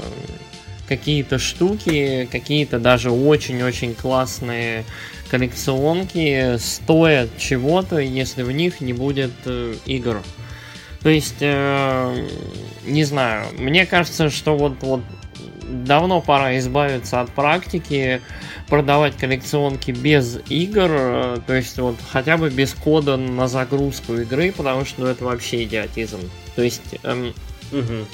[0.88, 4.85] какие-то штуки, какие-то даже очень-очень классные
[5.31, 10.23] коллекционки стоят чего-то, если в них не будет э, игр.
[11.03, 12.27] То есть, э,
[12.85, 15.03] не знаю, мне кажется, что вот, вот
[15.68, 18.20] давно пора избавиться от практики
[18.68, 24.52] продавать коллекционки без игр, э, то есть вот хотя бы без кода на загрузку игры,
[24.52, 26.18] потому что ну, это вообще идиотизм.
[26.57, 27.35] То есть эм,
[27.72, 28.07] угу.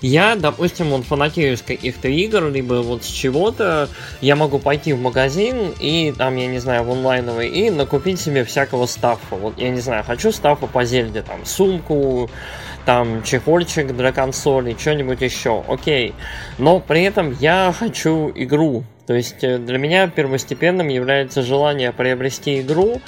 [0.00, 3.88] Я, допустим, вот фанатею с каких-то игр, либо вот с чего-то,
[4.20, 8.44] я могу пойти в магазин и там, я не знаю, в онлайновый, и накупить себе
[8.44, 9.36] всякого стаффа.
[9.36, 12.30] Вот я не знаю, хочу стаффа по Зельде, там, сумку,
[12.84, 16.14] там чехольчик для консоли, что-нибудь еще, окей.
[16.58, 18.84] Но при этом я хочу игру.
[19.10, 23.02] То есть э, для меня первостепенным является желание приобрести игру.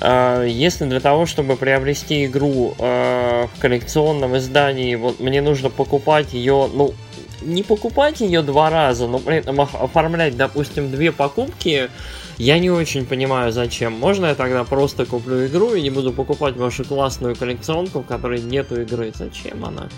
[0.00, 6.32] Э, если для того, чтобы приобрести игру э, в коллекционном издании, вот мне нужно покупать
[6.32, 6.94] ее, ну,
[7.42, 11.90] не покупать ее два раза, но при этом оформлять, допустим, две покупки,
[12.36, 13.94] я не очень понимаю, зачем.
[13.94, 18.40] Можно я тогда просто куплю игру и не буду покупать вашу классную коллекционку, в которой
[18.40, 19.10] нету игры?
[19.12, 19.88] Зачем она?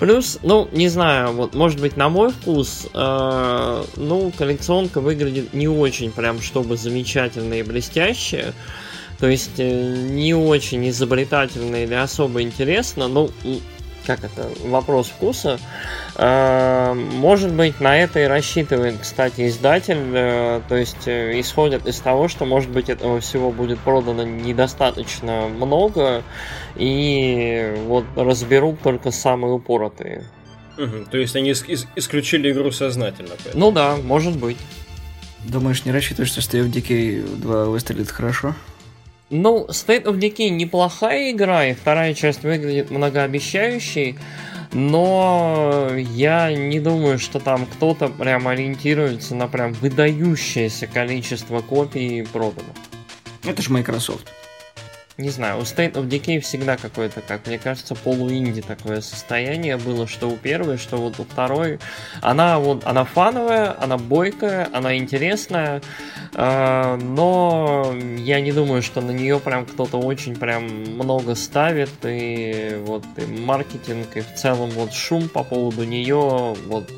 [0.00, 5.68] Плюс, ну, не знаю, вот, может быть, на мой вкус, э, ну, коллекционка выглядит не
[5.68, 8.54] очень прям, чтобы замечательно и блестяще.
[9.18, 13.08] То есть, э, не очень изобретательно или особо интересно.
[13.08, 13.30] Ну,
[14.10, 15.60] как это, вопрос вкуса.
[16.16, 20.00] Э, может быть, на это и рассчитывает, кстати, издатель.
[20.12, 25.46] Э, то есть, э, исходят из того, что, может быть, этого всего будет продано недостаточно
[25.48, 26.24] много,
[26.74, 30.24] и вот разберут только самые упоротые.
[30.76, 33.34] Угу, то есть они исключили игру сознательно.
[33.44, 33.66] Поэтому.
[33.66, 34.56] Ну да, может быть.
[35.44, 38.54] Думаешь, не рассчитываешь, что of Decay 2 выстрелит хорошо?
[39.30, 44.18] Ну, State of Decay неплохая игра, и вторая часть выглядит многообещающей,
[44.72, 52.72] но я не думаю, что там кто-то прям ориентируется на прям выдающееся количество копий продано.
[53.44, 54.26] Это же Microsoft.
[55.20, 60.06] Не знаю, у State of Decay всегда какое-то, как мне кажется, полуинди такое состояние было,
[60.06, 61.78] что у первой, что вот у второй.
[62.22, 65.82] Она вот, она фановая, она бойкая, она интересная,
[66.34, 72.78] э, но я не думаю, что на нее прям кто-то очень прям много ставит, и
[72.84, 76.90] вот и маркетинг, и в целом вот шум по поводу нее вот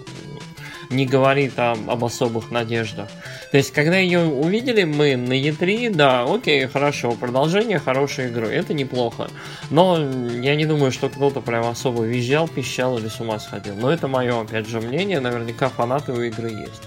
[0.92, 3.08] не говорит о, об особых надеждах.
[3.50, 8.74] То есть, когда ее увидели мы на E3, да, окей, хорошо, продолжение хорошей игры, это
[8.74, 9.28] неплохо.
[9.70, 9.98] Но
[10.40, 13.74] я не думаю, что кто-то прям особо визжал, пищал или с ума сходил.
[13.76, 16.82] Но это мое, опять же, мнение, наверняка фанаты у игры есть.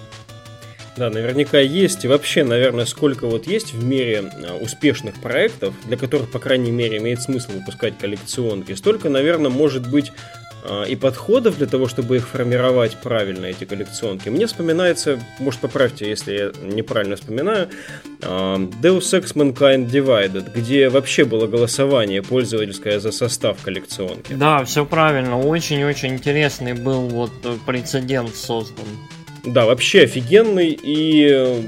[0.98, 2.06] Да, наверняка есть.
[2.06, 6.72] И вообще, наверное, сколько вот есть в мире а, успешных проектов, для которых, по крайней
[6.72, 10.14] мере, имеет смысл выпускать коллекционки, столько, наверное, может быть
[10.88, 14.30] и подходов для того, чтобы их формировать правильно, эти коллекционки.
[14.30, 17.70] Мне вспоминается, может поправьте, если я неправильно вспоминаю,
[18.22, 24.34] а, Deus Ex Mankind Divided, где вообще было голосование пользовательское за состав коллекционки.
[24.34, 25.40] Да, все правильно.
[25.40, 27.32] Очень-очень интересный был вот
[27.66, 28.86] прецедент создан.
[29.44, 31.64] Да, вообще офигенный и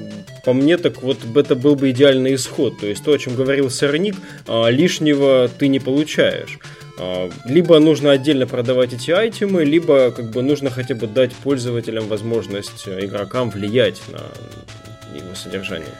[0.47, 2.79] по мне, так вот это был бы идеальный исход.
[2.79, 4.15] То есть то, о чем говорил Сорник,
[4.47, 6.57] а, лишнего ты не получаешь.
[6.97, 12.07] А, либо нужно отдельно продавать эти айтемы, либо как бы нужно хотя бы дать пользователям
[12.07, 14.19] возможность, э, игрокам влиять на
[15.15, 15.93] его содержание.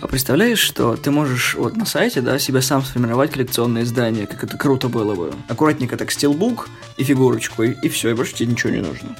[0.00, 4.44] А представляешь, что ты можешь вот на сайте, да, себе сам сформировать коллекционное издание, как
[4.44, 5.32] это круто было бы.
[5.48, 9.16] Аккуратненько так стилбук и фигурочку, и, и все, и больше тебе ничего не нужно.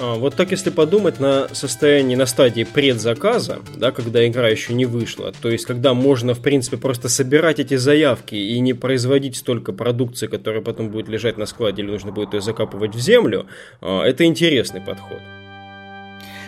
[0.00, 4.86] А, вот так, если подумать на состоянии, на стадии предзаказа, да, когда игра еще не
[4.86, 9.72] вышла, то есть когда можно, в принципе, просто собирать эти заявки и не производить столько
[9.72, 13.46] продукции, которая потом будет лежать на складе или нужно будет ее закапывать в землю,
[13.82, 15.20] а, это интересный подход.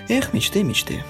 [0.09, 1.05] Эх, мечты, мечты.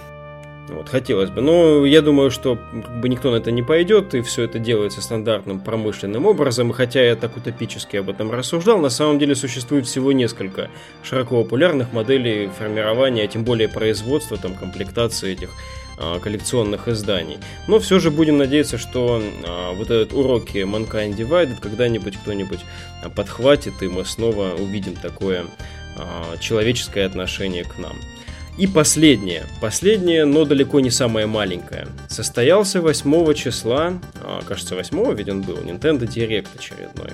[0.72, 1.42] Вот, хотелось бы.
[1.42, 5.02] Но я думаю, что как бы никто на это не пойдет, и все это делается
[5.02, 6.70] стандартным промышленным образом.
[6.70, 10.70] И хотя я так утопически об этом рассуждал, на самом деле существует всего несколько
[11.02, 15.50] широко популярных моделей формирования, а тем более производства, там, комплектации этих
[15.98, 17.38] а, коллекционных изданий.
[17.68, 22.60] Но все же будем надеяться, что а, вот этот уроки Mankind Divided когда-нибудь кто-нибудь
[23.14, 25.44] подхватит, и мы снова увидим такое
[25.96, 27.96] а, человеческое отношение к нам.
[28.58, 31.88] И последнее, последнее, но далеко не самое маленькое.
[32.08, 37.10] Состоялся 8 числа, а, кажется 8 ведь он был, Nintendo Direct очередной.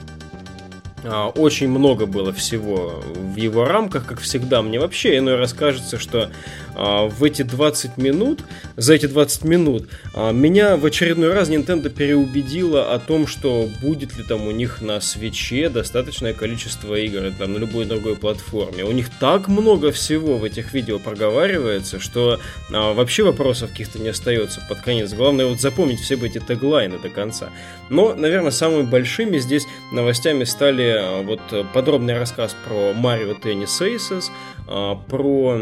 [1.04, 4.62] А, очень много было всего в его рамках, как всегда.
[4.62, 6.30] Мне вообще иной раз кажется, что
[6.74, 8.40] а, в эти 20 минут,
[8.76, 14.16] за эти 20 минут, а, меня в очередной раз Nintendo переубедила о том, что будет
[14.16, 18.84] ли там у них на свече достаточное количество игр, там на любой другой платформе.
[18.84, 24.60] У них так много всего в этих видео проговаривается, что вообще вопросов каких-то не остается
[24.68, 25.12] под конец.
[25.12, 27.50] Главное вот запомнить все эти теглайны до конца.
[27.88, 33.80] Но, наверное, самыми большими здесь новостями стали Э, вот э, подробный рассказ про Mario Tennis
[33.80, 34.30] Aces,
[34.66, 35.60] э, про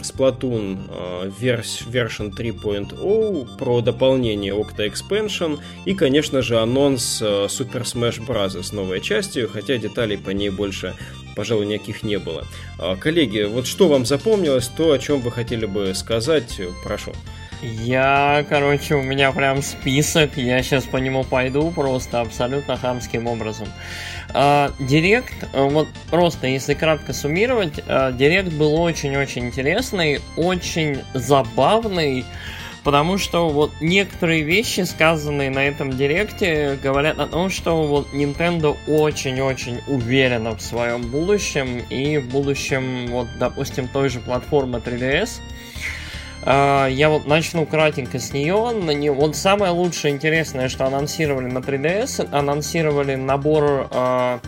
[0.00, 8.74] Splatoon version 3.0, про дополнение Octa Expansion и, конечно же, анонс Super Smash Bros.
[8.74, 10.94] новой части, хотя деталей по ней больше,
[11.36, 12.44] пожалуй, никаких не было.
[13.00, 17.12] Коллеги, вот что вам запомнилось, то, о чем вы хотели бы сказать, прошу.
[17.64, 23.68] Я, короче, у меня прям список, я сейчас по нему пойду просто абсолютно хамским образом.
[24.34, 32.26] А, директ, э, вот просто если кратко суммировать, э, Директ был очень-очень интересный, очень забавный,
[32.82, 38.76] потому что вот некоторые вещи, сказанные на этом Директе, говорят о том, что вот Nintendo
[38.86, 45.53] очень-очень уверена в своем будущем, и в будущем, вот, допустим, той же платформы 3DS– а,
[46.46, 48.72] я вот начну кратенько с нее.
[48.72, 54.40] На нее вот самое лучшее интересное, что анонсировали на 3DS, анонсировали набор uh,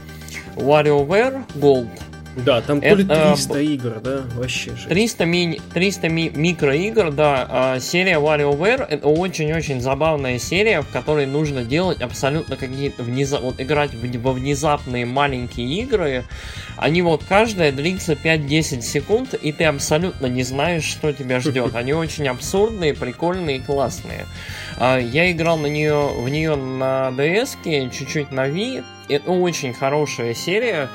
[0.57, 1.89] WarioWare Gold
[2.37, 4.89] да, там то ли 300 игр, да, вообще же.
[4.89, 7.47] 300, ми 300 ми микроигр, да.
[7.49, 13.41] А, серия WarioWare это очень-очень забавная серия, в которой нужно делать абсолютно какие-то внезап...
[13.41, 16.25] вот играть во внезапные маленькие игры.
[16.77, 21.75] Они вот каждая длится 5-10 секунд, и ты абсолютно не знаешь, что тебя ждет.
[21.75, 24.27] Они очень абсурдные, прикольные и классные.
[24.79, 28.85] А, я играл на нее, в нее на DS, чуть-чуть на Wii.
[29.09, 30.91] Это очень хорошая серия.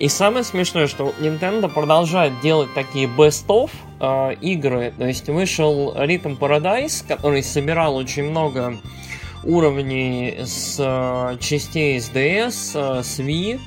[0.00, 4.92] И самое смешное, что Nintendo продолжает делать такие best-of э, игры.
[4.96, 8.78] То есть вышел Rhythm Paradise, который собирал очень много
[9.44, 13.60] уровней с э, частей с DS, э, с Wii.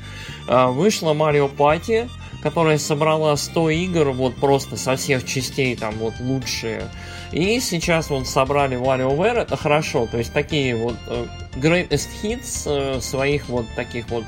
[0.48, 2.10] Э, вышла Mario Party,
[2.42, 6.84] которая собрала 100 игр, вот просто со всех частей, там вот лучшие.
[7.32, 13.00] И сейчас вот собрали WarioWare, это хорошо, то есть такие вот uh, greatest hits uh,
[13.00, 14.26] своих вот таких вот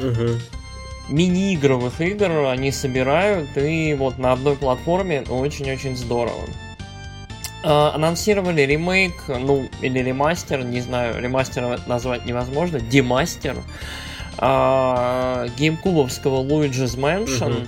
[0.00, 0.38] угу.
[1.08, 6.44] Мини-игровых игр они собирают, и вот на одной платформе очень-очень здорово.
[7.62, 13.56] Uh, анонсировали ремейк, ну, или ремастер, не знаю, ремастер назвать невозможно, демастер
[14.36, 17.66] uh, геймкубовского Luigi's Mansion.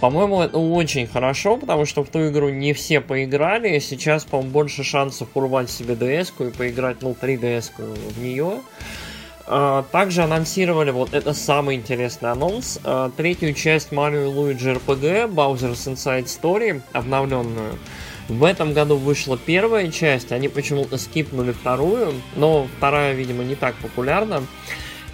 [0.00, 3.78] По-моему, это очень хорошо, потому что в ту игру не все поиграли.
[3.78, 8.44] Сейчас, по-моему, больше шансов урвать себе ds и поиграть, ну, 3DS в нее.
[8.44, 8.62] Uh,
[9.46, 16.24] также анонсировали, вот это самый интересный анонс, uh, третью часть Mario Luigi RPG Bowser's Inside
[16.24, 17.78] Story, обновленную.
[18.28, 23.76] В этом году вышла первая часть, они почему-то скипнули вторую, но вторая, видимо, не так
[23.76, 24.42] популярна.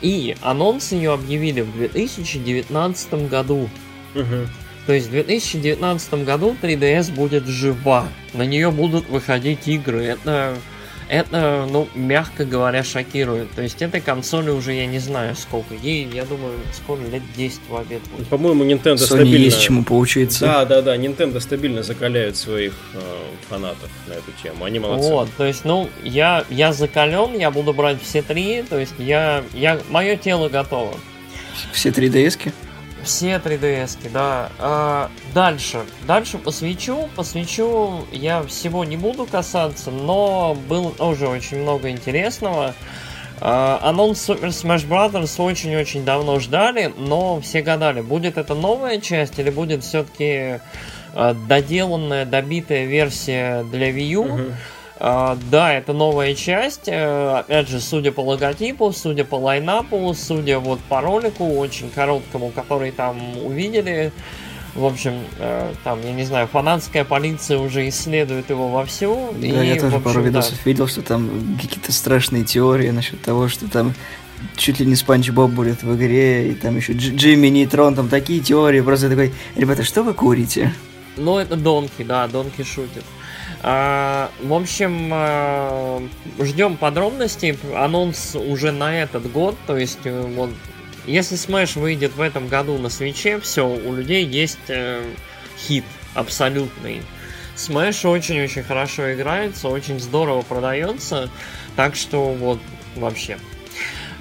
[0.00, 3.68] И анонс ее объявили в 2019 году.
[4.14, 4.48] Угу.
[4.86, 8.08] То есть в 2019 году 3DS будет жива.
[8.32, 10.04] На нее будут выходить игры.
[10.04, 10.56] Это
[11.12, 13.50] это, ну, мягко говоря, шокирует.
[13.50, 15.74] То есть этой консоли уже я не знаю сколько.
[15.74, 18.28] Ей, я думаю, скоро лет 10 в обед будет.
[18.28, 19.44] По-моему, Nintendo Sony стабильно...
[19.44, 20.46] есть чему поучиться.
[20.46, 20.96] Да, да, да.
[20.96, 23.00] Nintendo стабильно закаляет своих э,
[23.50, 24.64] фанатов на эту тему.
[24.64, 25.10] Они молодцы.
[25.10, 28.62] Вот, то есть, ну, я, я закален, я буду брать все три.
[28.62, 30.94] То есть я, я, мое тело готово.
[31.72, 32.54] Все три DS-ки?
[33.02, 34.50] Все 3DS, да.
[34.58, 35.80] А, дальше.
[36.06, 37.08] Дальше посвечу.
[37.16, 42.74] Посвечу я всего не буду касаться, но было тоже очень много интересного.
[43.40, 45.42] А, анонс Super Smash Bros.
[45.42, 50.60] очень-очень давно ждали, но все гадали, будет это новая часть или будет все-таки
[51.12, 54.24] а, доделанная, добитая версия для Wii U.
[54.24, 54.52] Uh-huh.
[55.00, 56.86] Uh, да, это новая часть.
[56.86, 62.50] Uh, опять же, судя по логотипу, судя по лайнапу, судя вот по ролику очень короткому,
[62.50, 64.12] который там увидели.
[64.74, 69.34] В общем, uh, там, я не знаю, фанатская полиция уже исследует его вовсю.
[69.36, 70.62] Да, и, я тоже общем, пару видосов да.
[70.64, 73.94] видел, что там какие-то страшные теории насчет того, что там
[74.56, 78.40] чуть ли не Спанч Боб будет в игре, и там еще Джимми Нейтрон, там такие
[78.40, 78.80] теории.
[78.80, 80.72] Просто такой, ребята, что вы курите?
[81.16, 83.04] Ну, это Донки, да, Донки шутит.
[83.04, 83.21] А,
[83.62, 86.02] в общем, а,
[86.40, 87.56] ждем подробностей.
[87.76, 89.56] Анонс уже на этот год.
[89.66, 90.50] То есть, э, вот,
[91.06, 95.04] если Smash выйдет в этом году на свече, все, у людей есть э,
[95.56, 97.02] хит абсолютный.
[97.56, 101.30] Smash очень-очень хорошо играется, очень здорово продается.
[101.76, 102.58] Так что вот
[102.96, 103.38] вообще.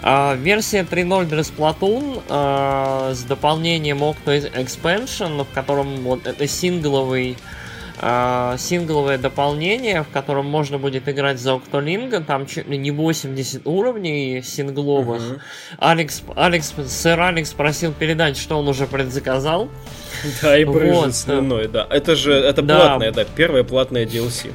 [0.04, 7.32] А, версия 3.0 для Splatoon а, с дополнением Octo Expansion, в котором вот это сингловый
[7.32, 7.61] э,
[8.02, 14.42] сингловое дополнение, в котором можно будет играть за Октолинга, там чуть ли не 80 уровней
[14.42, 15.22] сингловых.
[15.22, 15.40] Uh-huh.
[15.78, 19.70] Алекс, Алекс, сэр Алекс просил передать, что он уже предзаказал.
[20.42, 21.16] Да, и брыжет вот.
[21.16, 21.88] слюной, да.
[21.90, 22.76] Это же, это да.
[22.76, 24.52] платное, да, первое платное DLC.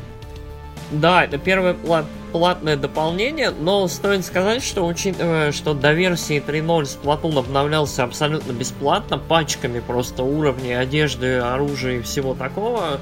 [0.92, 6.82] Да, это первое плат, платное дополнение, но стоит сказать, что учитывая, что до версии 3.0
[6.82, 13.00] Splatoon обновлялся абсолютно бесплатно, пачками просто уровней одежды, оружия и всего такого,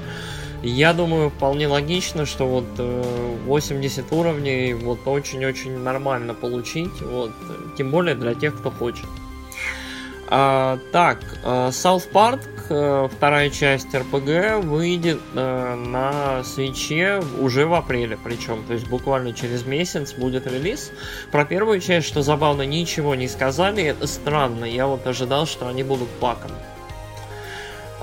[0.63, 2.65] я думаю, вполне логично, что вот
[3.45, 7.31] 80 э, уровней вот очень-очень нормально получить, вот,
[7.77, 9.05] тем более для тех, кто хочет.
[10.27, 18.17] А, так, э, South Park, э, вторая часть RPG, выйдет на свече уже в апреле,
[18.23, 20.91] причем, то есть буквально через месяц будет релиз.
[21.31, 25.83] Про первую часть, что забавно, ничего не сказали, это странно, я вот ожидал, что они
[25.83, 26.51] будут паком.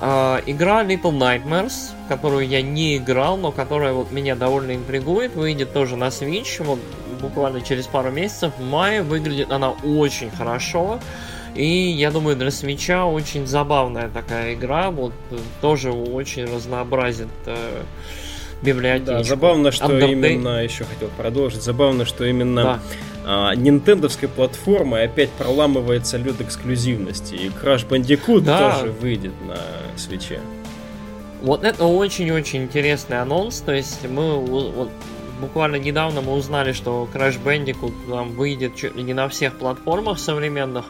[0.01, 5.71] Uh, игра Little Nightmares, которую я не играл, но которая вот меня довольно интригует, выйдет
[5.71, 6.79] тоже на Switch, вот
[7.21, 8.51] буквально через пару месяцев.
[8.57, 10.99] В мае выглядит она очень хорошо.
[11.55, 15.13] И я думаю, для свеча очень забавная такая игра, вот
[15.61, 17.83] тоже очень разнообразит э,
[18.63, 19.11] библиотеку.
[19.11, 20.11] Да, забавно, что Undertale.
[20.11, 22.79] именно, еще хотел продолжить, забавно, что именно да.
[23.25, 27.35] а, нинтендовской платформой опять проламывается лед эксклюзивности.
[27.35, 28.71] И Crash Bandicoot да.
[28.71, 29.57] тоже выйдет на
[29.97, 30.39] свече.
[31.41, 33.59] Вот это очень-очень интересный анонс.
[33.59, 34.89] То есть мы вот,
[35.43, 40.17] буквально недавно мы узнали, что Crash Bandicoot там выйдет чуть ли не на всех платформах
[40.17, 40.85] современных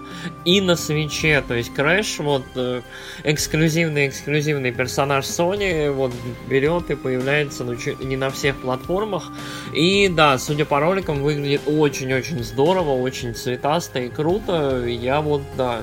[0.46, 1.44] и на свече.
[1.48, 2.44] То есть Crash, вот
[3.24, 6.12] эксклюзивный-эксклюзивный персонаж Sony, вот
[6.48, 9.24] берет и появляется ну, чуть ли не на всех платформах.
[9.74, 14.86] И да, судя по роликам, выглядит очень-очень здорово, очень цветасто и круто.
[14.86, 15.82] Я вот, да,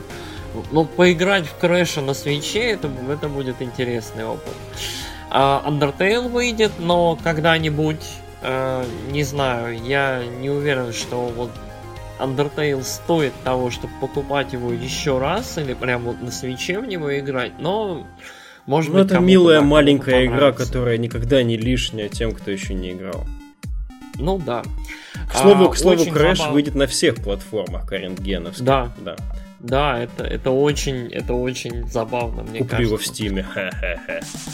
[0.71, 4.54] ну, поиграть в Крэша на свече, это, это будет интересный опыт.
[5.33, 8.02] Uh, Undertale выйдет, но когда-нибудь
[8.42, 11.50] Э, не знаю, я не уверен, что вот
[12.18, 17.18] Undertale стоит того, чтобы покупать его еще раз или прям вот на свече в него
[17.18, 18.06] играть, но
[18.66, 22.92] может ну, быть, это милая маленькая игра, которая никогда не лишняя тем, кто еще не
[22.92, 23.26] играл.
[24.16, 24.62] Ну да.
[25.32, 26.52] К слову, а, к слову, Crash забав...
[26.52, 28.64] выйдет на всех платформах карентгеновских.
[28.64, 28.90] Да.
[28.98, 29.16] Да.
[29.61, 32.83] Да, это, это очень, это очень забавно, мне Куплю кажется.
[32.83, 33.46] его в Стиме.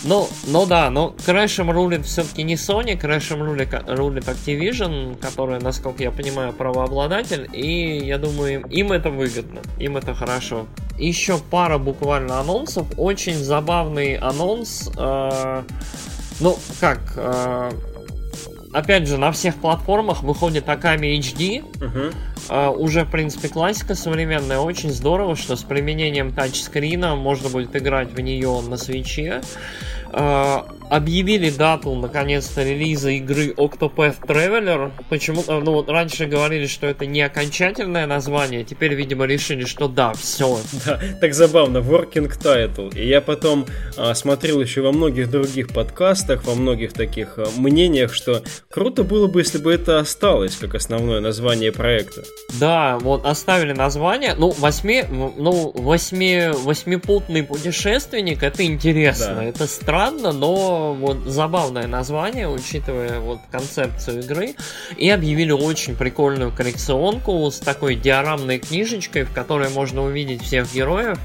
[0.05, 6.03] Ну, ну да, но Crash'ем рулит все-таки не Sony, Crash'ем рулит, рулит Activision, которая, насколько
[6.03, 10.67] я понимаю, правообладатель, и я думаю, им это выгодно, им это хорошо.
[10.99, 15.63] Еще пара буквально анонсов, очень забавный анонс, э,
[16.41, 17.71] ну, как, э,
[18.73, 21.65] опять же, на всех платформах выходит Akami HD.
[21.79, 22.15] Uh-huh.
[22.49, 24.59] Uh, уже, в принципе, классика современная.
[24.59, 29.43] Очень здорово, что с применением тачскрина можно будет играть в нее на свече.
[30.13, 34.93] Uh, объявили дату, наконец-то, релиза игры Octopath Traveler.
[35.09, 35.43] Почему?
[35.47, 40.13] Э, ну вот раньше говорили, что это не окончательное название, теперь, видимо, решили, что да,
[40.15, 40.59] все.
[40.85, 42.97] Да, так забавно, working title.
[42.97, 43.67] И я потом
[43.97, 49.27] а, смотрел еще во многих других подкастах, во многих таких а, мнениях, что круто было
[49.27, 52.23] бы, если бы это осталось как основное название проекта.
[52.61, 54.35] Да, вот оставили название.
[54.35, 59.45] Ну, восьми, ну, восьми, восьмипутный путешественник, это интересно, да.
[59.45, 64.55] это странно, но вот забавное название, учитывая вот концепцию игры.
[64.97, 71.19] И объявили очень прикольную коллекционку с такой диорамной книжечкой, в которой можно увидеть всех героев.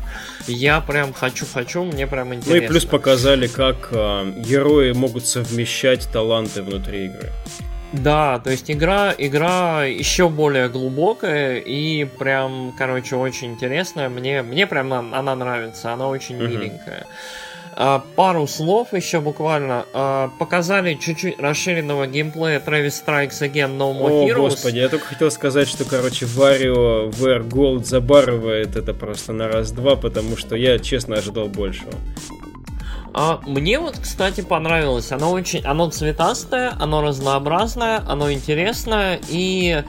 [0.48, 2.56] Я прям хочу-хочу, мне прям интересно.
[2.56, 7.32] Ну и плюс показали, как э, герои могут совмещать таланты внутри игры.
[7.92, 14.08] Да, то есть игра, игра еще более глубокая и прям, короче, очень интересная.
[14.08, 16.48] Мне, мне прям она нравится, она очень uh-huh.
[16.48, 17.06] миленькая.
[17.06, 17.51] А,
[18.16, 19.86] пару слов еще буквально.
[19.94, 24.36] А, показали чуть-чуть расширенного геймплея Travis Strikes Again No More О, Heroes.
[24.36, 29.96] господи, я только хотел сказать, что, короче, Варио VR Gold забарывает это просто на раз-два,
[29.96, 31.92] потому что я, честно, ожидал большего.
[33.14, 35.12] А мне вот, кстати, понравилось.
[35.12, 39.84] Оно очень, оно цветастое, оно разнообразное, оно интересное и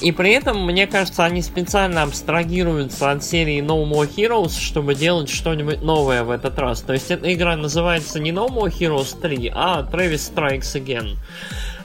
[0.00, 5.28] и при этом мне кажется, они специально абстрагируются от серии No More Heroes, чтобы делать
[5.28, 6.82] что-нибудь новое в этот раз.
[6.82, 11.16] То есть эта игра называется не No More Heroes 3, а Travis Strikes Again.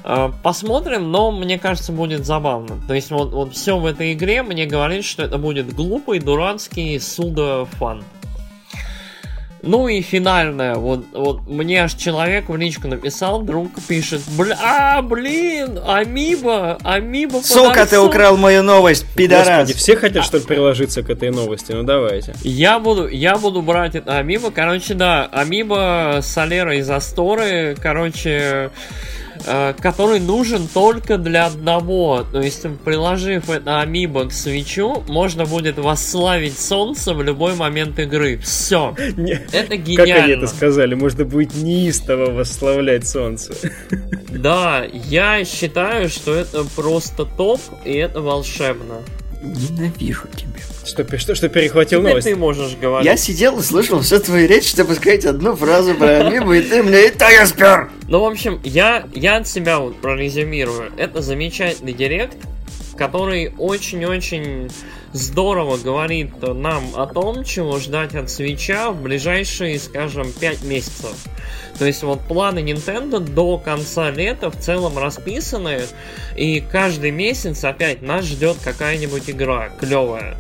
[0.04, 2.76] А, посмотрим, но мне кажется, будет забавно.
[2.88, 7.00] То есть вот, вот все в этой игре мне говорит, что это будет глупый, дурацкий
[7.00, 8.04] суда фан.
[9.66, 15.02] Ну и финальное, вот, вот мне аж человек в личку написал, друг пишет, бля, а,
[15.02, 19.48] блин, Амиба, Амиба Сука, ты украл мою новость, пидорас.
[19.48, 22.36] Господи, все хотят, чтобы приложиться к этой новости, ну давайте.
[22.44, 28.70] Я буду, я буду брать это Амиба, короче, да, Амиба Солера из Асторы, короче,
[29.46, 32.26] который нужен только для одного.
[32.32, 38.38] То есть, приложив это амибо к свечу, можно будет восславить солнце в любой момент игры.
[38.38, 38.96] Все.
[39.52, 40.14] Это гениально.
[40.16, 40.96] Как они это сказали?
[40.96, 43.54] Можно будет неистово восславлять солнце.
[44.34, 48.96] Да, я считаю, что это просто топ, и это волшебно.
[49.44, 50.73] Ненавижу тебя.
[50.86, 52.28] Что, что, что перехватил Теперь новость?
[52.28, 53.06] ты можешь говорить.
[53.06, 56.84] Я сидел и слышал всю твою речь, чтобы сказать одну фразу про Амибу, и ты
[56.84, 57.90] мне это я спер.
[58.08, 60.92] Ну, в общем, я, я от себя вот прорезюмирую.
[60.98, 62.38] Это замечательный директ,
[62.98, 64.70] который очень-очень
[65.14, 71.16] здорово говорит нам о том, чего ждать от свеча в ближайшие, скажем, 5 месяцев.
[71.80, 75.82] То есть вот планы Nintendo до конца лета в целом расписаны,
[76.36, 80.36] и каждый месяц опять нас ждет какая-нибудь игра клевая.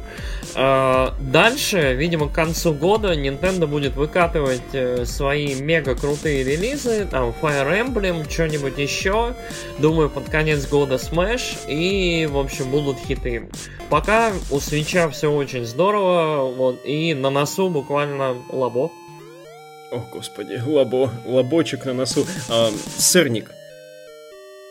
[0.55, 7.33] А, дальше, видимо, к концу года Nintendo будет выкатывать э, свои мега крутые релизы, там
[7.41, 9.33] Fire Emblem, что-нибудь еще.
[9.79, 13.49] Думаю, под конец года Smash и, в общем, будут хиты.
[13.89, 18.91] Пока у свеча все очень здорово, вот, и на носу буквально лабо.
[19.91, 22.25] О, господи, лабо, лабочек на носу.
[22.49, 23.51] А, сырник.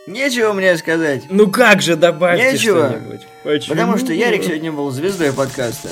[0.06, 1.24] Нечего мне сказать.
[1.30, 2.88] Ну как же, добавьте Нечего.
[2.90, 3.20] что-нибудь.
[3.44, 3.68] Почему?
[3.76, 5.90] Потому что Ярик сегодня был звездой подкаста.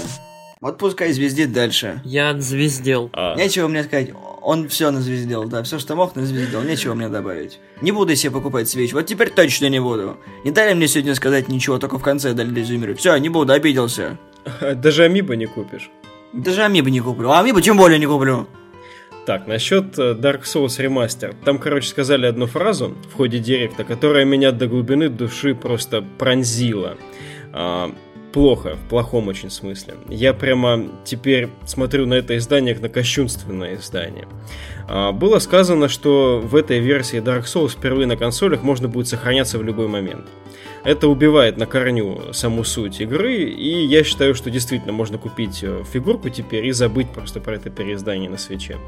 [0.60, 2.02] Вот пускай звездит дальше.
[2.04, 3.08] Я звездел.
[3.12, 3.34] А.
[3.36, 4.10] Нечего мне сказать.
[4.42, 6.62] Он все назвездил, да, все, что мог, назвездил.
[6.62, 7.60] Нечего мне добавить.
[7.82, 8.92] Не буду себе покупать свеч.
[8.92, 10.18] Вот теперь точно не буду.
[10.44, 12.98] Не дали мне сегодня сказать ничего, только в конце дали резюмировать.
[12.98, 14.18] Все, не буду, обиделся.
[14.60, 15.90] Даже амибо не купишь.
[16.32, 17.30] Даже амибо не куплю.
[17.30, 18.46] А амибо тем более не куплю.
[19.30, 21.36] Так, насчет э, Dark Souls Remaster.
[21.44, 26.96] Там, короче, сказали одну фразу в ходе директа, которая меня до глубины души просто пронзила.
[27.52, 27.94] А,
[28.32, 29.94] плохо, в плохом очень смысле.
[30.08, 34.26] Я прямо теперь смотрю на это издание как на кощунственное издание.
[34.88, 39.58] А, было сказано, что в этой версии Dark Souls впервые на консолях можно будет сохраняться
[39.58, 40.26] в любой момент.
[40.84, 45.82] Это убивает на корню саму суть игры, и я считаю, что действительно можно купить э,
[45.90, 48.78] фигурку теперь и забыть просто про это переиздание на свече.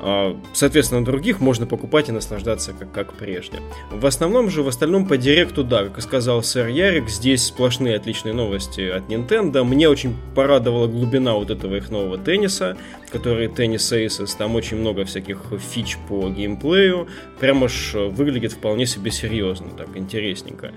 [0.00, 3.60] А, соответственно, других можно покупать и наслаждаться как, как прежде.
[3.90, 7.96] В основном же, в остальном по директу, да, как и сказал сэр Ярик, здесь сплошные
[7.96, 9.64] отличные новости от Nintendo.
[9.64, 12.76] Мне очень порадовала глубина вот этого их нового тенниса,
[13.10, 17.08] который теннис Aces, там очень много всяких фич по геймплею,
[17.40, 20.72] прямо ж выглядит вполне себе серьезно, так интересненько.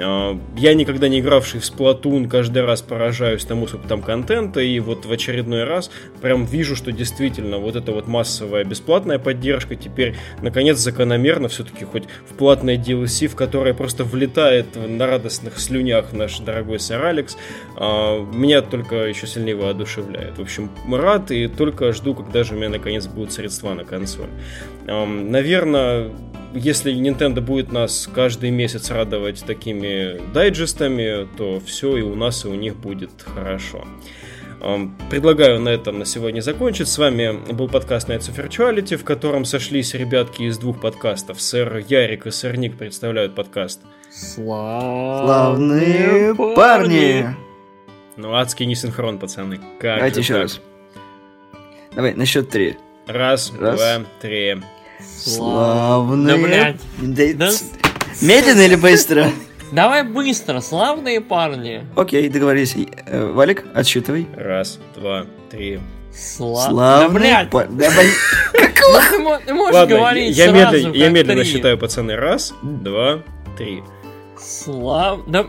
[0.00, 4.78] А, я никогда не игравший в Splatoon, каждый раз поражаюсь тому, сколько там контента, и
[4.80, 10.16] вот в очередной раз прям вижу, что действительно вот эта вот массовая бесплатная поддержка теперь
[10.42, 16.38] наконец закономерно все-таки хоть в платное DLC, в которое просто влетает на радостных слюнях наш
[16.38, 17.36] дорогой сэр Алекс,
[17.76, 20.38] а, меня только еще сильнее воодушевляет.
[20.38, 24.30] В общем, рад и только жду, когда же у меня наконец будут средства на консоль.
[24.86, 26.10] Наверное,
[26.54, 32.48] если Nintendo будет нас каждый месяц радовать такими дайджестами, то все и у нас, и
[32.48, 33.84] у них будет хорошо.
[35.10, 36.88] Предлагаю на этом на сегодня закончить.
[36.88, 41.38] С вами был подкаст Nights of Virtuality, в котором сошлись ребятки из двух подкастов.
[41.40, 43.82] Сэр Ярик и сэр Ник представляют подкаст.
[44.10, 45.54] Славные
[46.54, 47.26] парни!
[48.16, 49.60] Ну, адский несинхрон, пацаны.
[49.80, 50.42] Как Давайте еще так?
[50.44, 50.60] раз.
[51.94, 52.76] Давай, на счет три.
[53.06, 53.76] Раз, раз.
[53.76, 54.56] два, три.
[55.00, 56.36] Славные...
[56.36, 57.36] Да, блядь.
[57.36, 57.50] Да...
[58.20, 59.30] Медленно или быстро?
[59.72, 61.84] Давай быстро, славные парни.
[61.96, 62.76] Окей, договорились.
[63.06, 64.28] Э, Валик, отсчитывай.
[64.36, 65.80] Раз, два, три.
[66.12, 66.68] Сла...
[66.68, 67.76] Славные да, блядь.
[67.76, 67.90] Да,
[69.18, 71.52] ну, ты можешь Ладно, говорить я, медленно, я медленно три.
[71.52, 72.16] считаю, пацаны.
[72.16, 73.22] Раз, два,
[73.56, 73.82] три.
[74.38, 75.20] Слав...
[75.26, 75.46] Да...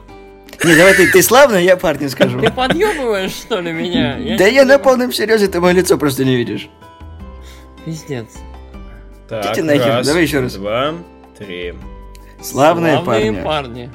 [0.63, 2.39] Не, давай ты, ты славно, я парню скажу.
[2.39, 4.17] Ты подъебываешь, что ли, меня?
[4.17, 6.69] Я да я на полном серьезе, ты мое лицо просто не видишь.
[7.85, 8.27] Пиздец.
[9.29, 10.53] Так, Идите нахер, раз, давай еще раз.
[10.55, 10.93] два,
[11.37, 11.73] три.
[12.41, 13.41] Славные, Славные парни.
[13.43, 13.91] парни.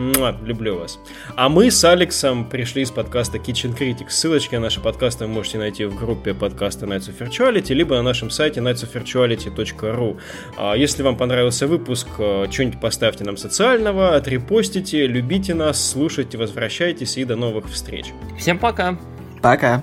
[0.00, 0.98] Муа, люблю вас.
[1.36, 4.10] А мы с Алексом пришли из подкаста Kitchen Critics.
[4.10, 8.02] Ссылочки на наши подкасты вы можете найти в группе подкаста Nights of Virtuality, либо на
[8.02, 10.18] нашем сайте nightsofvirtuality.ru.
[10.56, 17.18] А если вам понравился выпуск, э, что-нибудь поставьте нам социального, отрепостите, любите нас, слушайте, возвращайтесь
[17.18, 18.06] и до новых встреч.
[18.38, 18.98] Всем пока.
[19.42, 19.82] Пока.